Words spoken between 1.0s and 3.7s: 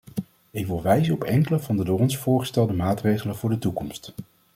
op enkele van de door ons voorgestelde maatregelen voor de